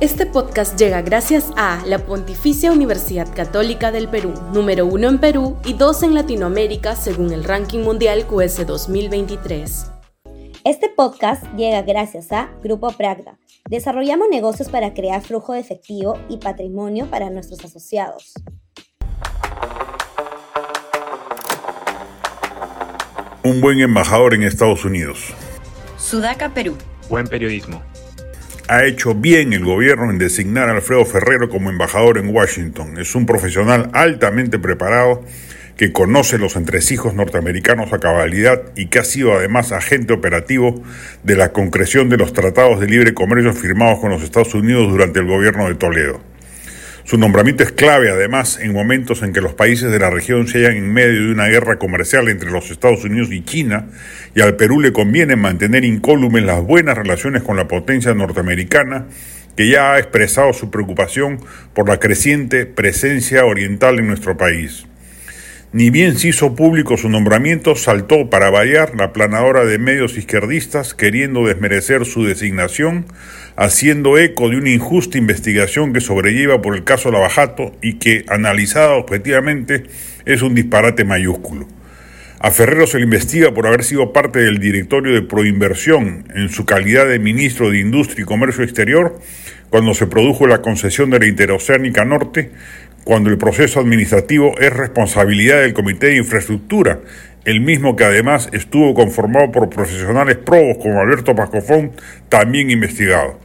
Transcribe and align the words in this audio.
Este 0.00 0.24
podcast 0.24 0.78
llega 0.78 1.02
gracias 1.02 1.52
a 1.58 1.84
la 1.84 1.98
Pontificia 1.98 2.72
Universidad 2.72 3.28
Católica 3.34 3.92
del 3.92 4.08
Perú, 4.08 4.32
número 4.50 4.86
uno 4.86 5.10
en 5.10 5.18
Perú 5.18 5.58
y 5.62 5.74
dos 5.74 6.02
en 6.02 6.14
Latinoamérica 6.14 6.96
según 6.96 7.34
el 7.34 7.44
ranking 7.44 7.80
mundial 7.80 8.26
QS 8.26 8.66
2023. 8.66 9.92
Este 10.64 10.88
podcast 10.88 11.44
llega 11.54 11.82
gracias 11.82 12.32
a 12.32 12.48
Grupo 12.62 12.90
Pragda. 12.92 13.38
Desarrollamos 13.68 14.28
negocios 14.30 14.70
para 14.70 14.94
crear 14.94 15.20
flujo 15.20 15.52
de 15.52 15.60
efectivo 15.60 16.18
y 16.30 16.38
patrimonio 16.38 17.04
para 17.10 17.28
nuestros 17.28 17.62
asociados. 17.62 18.32
Un 23.44 23.60
buen 23.60 23.80
embajador 23.80 24.32
en 24.32 24.44
Estados 24.44 24.82
Unidos. 24.86 25.34
Sudaca, 25.98 26.54
Perú. 26.54 26.74
Buen 27.10 27.26
periodismo 27.26 27.82
ha 28.70 28.84
hecho 28.84 29.16
bien 29.16 29.52
el 29.52 29.64
gobierno 29.64 30.12
en 30.12 30.18
designar 30.18 30.68
a 30.68 30.72
Alfredo 30.72 31.04
Ferrero 31.04 31.48
como 31.48 31.70
embajador 31.70 32.18
en 32.18 32.32
Washington. 32.32 32.98
Es 32.98 33.16
un 33.16 33.26
profesional 33.26 33.90
altamente 33.94 34.60
preparado 34.60 35.24
que 35.76 35.92
conoce 35.92 36.38
los 36.38 36.54
entresijos 36.54 37.14
norteamericanos 37.14 37.92
a 37.92 37.98
cabalidad 37.98 38.62
y 38.76 38.86
que 38.86 39.00
ha 39.00 39.04
sido 39.04 39.32
además 39.32 39.72
agente 39.72 40.12
operativo 40.12 40.84
de 41.24 41.34
la 41.34 41.50
concreción 41.50 42.10
de 42.10 42.18
los 42.18 42.32
tratados 42.32 42.78
de 42.78 42.86
libre 42.86 43.12
comercio 43.12 43.52
firmados 43.54 43.98
con 43.98 44.10
los 44.10 44.22
Estados 44.22 44.54
Unidos 44.54 44.88
durante 44.88 45.18
el 45.18 45.26
gobierno 45.26 45.66
de 45.66 45.74
Toledo. 45.74 46.29
Su 47.04 47.16
nombramiento 47.16 47.62
es 47.62 47.72
clave 47.72 48.10
además 48.10 48.58
en 48.60 48.72
momentos 48.72 49.22
en 49.22 49.32
que 49.32 49.40
los 49.40 49.54
países 49.54 49.90
de 49.90 49.98
la 49.98 50.10
región 50.10 50.46
se 50.46 50.58
hallan 50.58 50.76
en 50.76 50.92
medio 50.92 51.24
de 51.24 51.32
una 51.32 51.48
guerra 51.48 51.78
comercial 51.78 52.28
entre 52.28 52.50
los 52.50 52.70
Estados 52.70 53.04
Unidos 53.04 53.30
y 53.32 53.42
China 53.42 53.86
y 54.34 54.42
al 54.42 54.56
Perú 54.56 54.80
le 54.80 54.92
conviene 54.92 55.34
mantener 55.34 55.84
incólumes 55.84 56.42
las 56.42 56.62
buenas 56.62 56.96
relaciones 56.96 57.42
con 57.42 57.56
la 57.56 57.66
potencia 57.66 58.14
norteamericana 58.14 59.06
que 59.56 59.68
ya 59.68 59.92
ha 59.92 59.98
expresado 59.98 60.52
su 60.52 60.70
preocupación 60.70 61.40
por 61.74 61.88
la 61.88 61.98
creciente 61.98 62.66
presencia 62.66 63.44
oriental 63.44 63.98
en 63.98 64.06
nuestro 64.06 64.36
país. 64.36 64.86
Ni 65.72 65.88
bien 65.90 66.18
se 66.18 66.26
hizo 66.26 66.56
público 66.56 66.96
su 66.96 67.08
nombramiento, 67.08 67.76
saltó 67.76 68.28
para 68.28 68.50
variar 68.50 68.96
la 68.96 69.12
planadora 69.12 69.64
de 69.64 69.78
medios 69.78 70.18
izquierdistas 70.18 70.94
queriendo 70.94 71.46
desmerecer 71.46 72.06
su 72.06 72.24
designación, 72.24 73.06
haciendo 73.54 74.18
eco 74.18 74.48
de 74.48 74.56
una 74.56 74.70
injusta 74.70 75.16
investigación 75.16 75.92
que 75.92 76.00
sobrelleva 76.00 76.60
por 76.60 76.74
el 76.74 76.82
caso 76.82 77.12
Lavajato 77.12 77.70
y 77.80 77.98
que, 78.00 78.24
analizada 78.26 78.94
objetivamente, 78.94 79.84
es 80.24 80.42
un 80.42 80.56
disparate 80.56 81.04
mayúsculo. 81.04 81.68
A 82.40 82.50
Ferrero 82.50 82.88
se 82.88 82.98
le 82.98 83.04
investiga 83.04 83.54
por 83.54 83.68
haber 83.68 83.84
sido 83.84 84.12
parte 84.12 84.40
del 84.40 84.58
directorio 84.58 85.14
de 85.14 85.22
Proinversión 85.22 86.24
en 86.34 86.48
su 86.48 86.64
calidad 86.64 87.06
de 87.06 87.20
ministro 87.20 87.70
de 87.70 87.78
Industria 87.78 88.22
y 88.22 88.26
Comercio 88.26 88.64
Exterior 88.64 89.20
cuando 89.68 89.94
se 89.94 90.08
produjo 90.08 90.48
la 90.48 90.62
concesión 90.62 91.10
de 91.10 91.20
la 91.20 91.26
Interoceánica 91.26 92.04
Norte, 92.04 92.50
cuando 93.04 93.30
el 93.30 93.38
proceso 93.38 93.80
administrativo 93.80 94.58
es 94.58 94.72
responsabilidad 94.72 95.60
del 95.60 95.72
Comité 95.72 96.08
de 96.08 96.16
Infraestructura, 96.16 97.00
el 97.44 97.60
mismo 97.60 97.96
que 97.96 98.04
además 98.04 98.48
estuvo 98.52 98.94
conformado 98.94 99.50
por 99.50 99.70
profesionales 99.70 100.36
probos 100.36 100.78
como 100.78 101.00
Alberto 101.00 101.34
Pascofón, 101.34 101.92
también 102.28 102.70
investigado. 102.70 103.38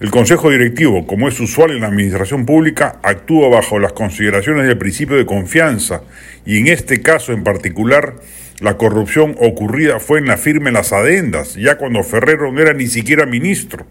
El 0.00 0.10
Consejo 0.10 0.50
Directivo, 0.50 1.06
como 1.06 1.28
es 1.28 1.38
usual 1.40 1.72
en 1.72 1.80
la 1.80 1.88
Administración 1.88 2.46
Pública, 2.46 2.98
actúa 3.02 3.48
bajo 3.48 3.78
las 3.78 3.92
consideraciones 3.92 4.66
del 4.66 4.78
principio 4.78 5.16
de 5.16 5.26
confianza 5.26 6.02
y 6.46 6.58
en 6.58 6.68
este 6.68 7.02
caso 7.02 7.32
en 7.32 7.44
particular 7.44 8.14
la 8.60 8.76
corrupción 8.76 9.36
ocurrida 9.40 10.00
fue 10.00 10.18
en 10.18 10.26
la 10.26 10.36
firme 10.36 10.70
Las 10.70 10.92
Adendas, 10.92 11.54
ya 11.54 11.76
cuando 11.76 12.02
Ferrero 12.02 12.52
no 12.52 12.60
era 12.60 12.72
ni 12.72 12.86
siquiera 12.86 13.26
ministro. 13.26 13.86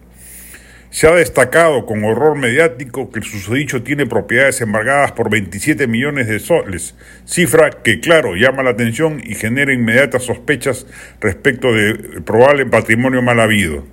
Se 0.92 1.08
ha 1.08 1.12
destacado 1.12 1.86
con 1.86 2.04
horror 2.04 2.36
mediático 2.36 3.12
que 3.12 3.20
el 3.20 3.26
susodicho 3.26 3.84
tiene 3.84 4.08
propiedades 4.08 4.60
embargadas 4.62 5.12
por 5.12 5.30
27 5.30 5.86
millones 5.86 6.28
de 6.28 6.40
soles, 6.40 6.96
cifra 7.26 7.70
que, 7.70 8.00
claro, 8.00 8.36
llama 8.36 8.64
la 8.64 8.72
atención 8.72 9.22
y 9.24 9.36
genera 9.36 9.72
inmediatas 9.72 10.24
sospechas 10.24 10.88
respecto 11.22 11.74
de 11.74 12.22
probable 12.22 12.66
patrimonio 12.66 13.22
mal 13.22 13.40
habido. 13.40 13.86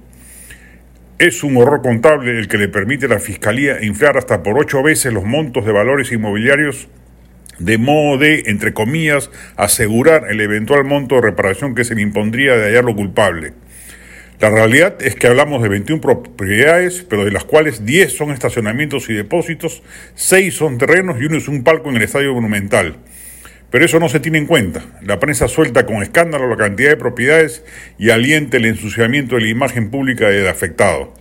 Es 1.19 1.45
un 1.45 1.59
horror 1.59 1.83
contable 1.83 2.39
el 2.39 2.49
que 2.49 2.57
le 2.57 2.69
permite 2.69 3.07
a 3.07 3.11
la 3.11 3.19
Fiscalía 3.19 3.85
inflar 3.85 4.17
hasta 4.17 4.43
por 4.43 4.59
ocho 4.59 4.83
veces 4.83 5.13
los 5.13 5.25
montos 5.25 5.67
de 5.67 5.73
valores 5.73 6.13
inmobiliarios 6.13 6.89
de 7.59 7.79
modo 7.79 8.19
de, 8.19 8.45
entre 8.47 8.73
comillas, 8.73 9.31
asegurar 9.57 10.31
el 10.31 10.41
eventual 10.41 10.85
monto 10.85 11.17
de 11.17 11.23
reparación 11.23 11.75
que 11.75 11.85
se 11.85 11.95
le 11.95 12.03
impondría 12.03 12.57
de 12.57 12.67
hallarlo 12.67 12.95
culpable. 12.95 13.53
La 14.39 14.51
realidad 14.51 14.97
es 15.01 15.15
que 15.15 15.29
hablamos 15.29 15.63
de 15.63 15.71
21 15.71 16.03
propiedades, 16.03 17.07
pero 17.09 17.25
de 17.25 17.31
las 17.31 17.45
cuales 17.45 17.87
10 17.87 18.13
son 18.13 18.33
estacionamientos 18.33 19.09
y 19.09 19.15
depósitos, 19.15 19.83
6 20.15 20.55
son 20.55 20.77
terrenos 20.77 21.17
y 21.19 21.25
uno 21.25 21.39
es 21.39 21.49
un 21.49 21.65
palco 21.65 21.89
en 21.89 21.97
el 21.97 22.03
Estadio 22.03 22.35
Monumental. 22.35 22.97
Pero 23.71 23.87
eso 23.87 23.99
no 23.99 24.11
se 24.11 24.21
tiene 24.21 24.37
en 24.37 24.47
cuenta. 24.47 24.85
La 25.03 25.19
prensa 25.21 25.49
suelta 25.49 25.87
con 25.87 26.03
escándalo 26.03 26.49
la 26.49 26.57
cantidad 26.59 26.91
de 26.91 26.97
propiedades 26.99 27.65
y 27.99 28.11
alienta 28.11 28.59
el 28.59 28.67
ensuciamiento 28.67 29.37
de 29.37 29.43
la 29.43 29.49
imagen 29.49 29.91
pública 29.91 30.29
del 30.29 30.49
afectado. 30.49 31.15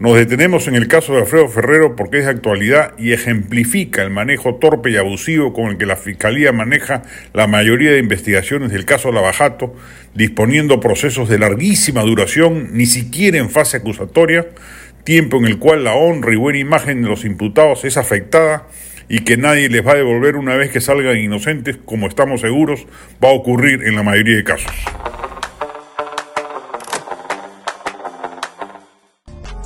Nos 0.00 0.16
detenemos 0.16 0.66
en 0.66 0.76
el 0.76 0.88
caso 0.88 1.12
de 1.12 1.18
Alfredo 1.18 1.46
Ferrero 1.48 1.94
porque 1.94 2.20
es 2.20 2.24
de 2.24 2.30
actualidad 2.30 2.94
y 2.96 3.12
ejemplifica 3.12 4.02
el 4.02 4.08
manejo 4.08 4.54
torpe 4.54 4.90
y 4.90 4.96
abusivo 4.96 5.52
con 5.52 5.66
el 5.66 5.76
que 5.76 5.84
la 5.84 5.96
Fiscalía 5.96 6.52
maneja 6.52 7.02
la 7.34 7.46
mayoría 7.46 7.90
de 7.90 7.98
investigaciones 7.98 8.72
del 8.72 8.86
caso 8.86 9.12
Lavajato, 9.12 9.76
disponiendo 10.14 10.80
procesos 10.80 11.28
de 11.28 11.38
larguísima 11.38 12.00
duración, 12.00 12.70
ni 12.72 12.86
siquiera 12.86 13.36
en 13.36 13.50
fase 13.50 13.76
acusatoria, 13.76 14.46
tiempo 15.04 15.36
en 15.36 15.44
el 15.44 15.58
cual 15.58 15.84
la 15.84 15.92
honra 15.92 16.32
y 16.32 16.36
buena 16.36 16.58
imagen 16.58 17.02
de 17.02 17.08
los 17.10 17.26
imputados 17.26 17.84
es 17.84 17.98
afectada 17.98 18.68
y 19.06 19.18
que 19.18 19.36
nadie 19.36 19.68
les 19.68 19.86
va 19.86 19.92
a 19.92 19.96
devolver 19.96 20.36
una 20.36 20.56
vez 20.56 20.70
que 20.70 20.80
salgan 20.80 21.18
inocentes, 21.18 21.76
como 21.76 22.06
estamos 22.06 22.40
seguros 22.40 22.86
va 23.22 23.28
a 23.28 23.32
ocurrir 23.32 23.82
en 23.82 23.96
la 23.96 24.02
mayoría 24.02 24.36
de 24.36 24.44
casos. 24.44 24.72